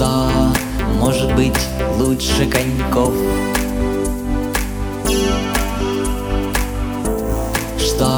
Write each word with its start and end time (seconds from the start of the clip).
что 0.00 0.30
может 0.98 1.34
быть 1.36 1.60
лучше 1.98 2.48
коньков? 2.48 3.12
Что 7.78 8.08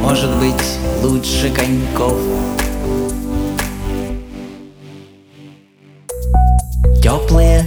может 0.00 0.34
быть 0.36 0.78
лучше 1.02 1.52
коньков? 1.52 2.16
Теплые 7.02 7.66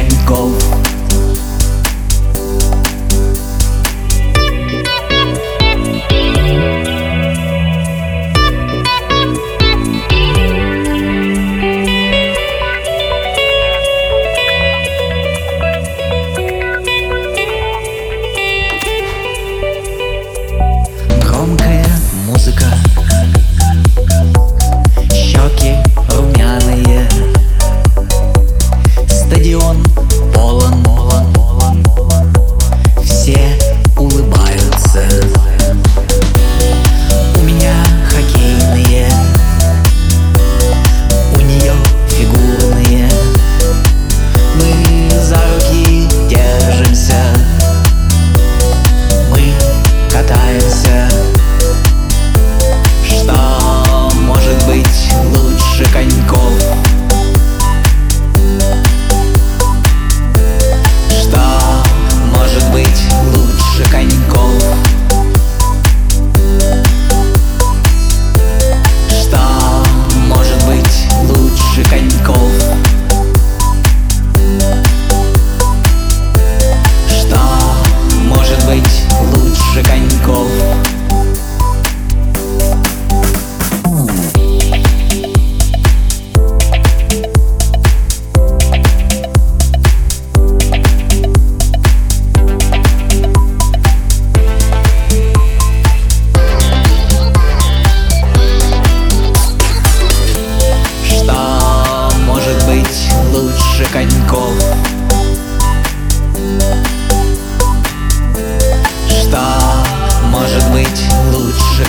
and 0.00 0.26
go. 0.26 0.89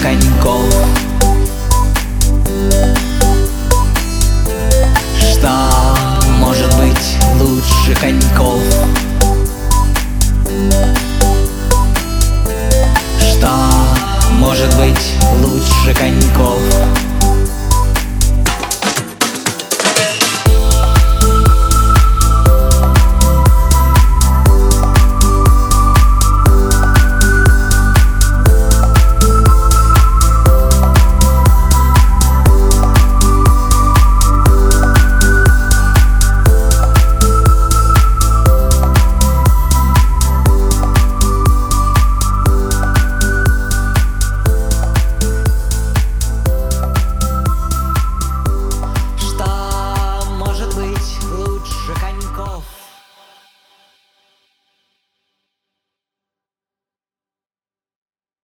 коньков 0.01 0.66
Что 5.19 5.50
может 6.39 6.75
быть 6.78 7.17
лучше 7.39 7.95
коньков? 8.00 8.59
Что 13.19 13.50
может 14.40 14.75
быть 14.78 15.16
лучше 15.44 15.94
коньков? 15.94 17.10